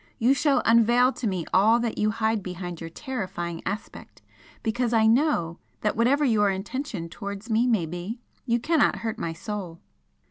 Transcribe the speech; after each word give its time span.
you 0.17 0.33
shall 0.33 0.63
unveil 0.65 1.13
to 1.13 1.27
me 1.27 1.45
all 1.53 1.79
that 1.79 1.99
you 1.99 2.09
hide 2.09 2.41
behind 2.41 2.81
your 2.81 2.89
terrifying 2.89 3.61
aspect, 3.67 4.19
because 4.63 4.93
I 4.93 5.05
KNOW 5.05 5.59
that 5.81 5.95
whatever 5.95 6.25
your 6.25 6.49
intention 6.49 7.07
towards 7.07 7.51
me 7.51 7.67
may 7.67 7.85
be, 7.85 8.17
you 8.47 8.59
cannot 8.59 8.95
hurt 9.05 9.19
my 9.19 9.33
Soul!" 9.33 9.79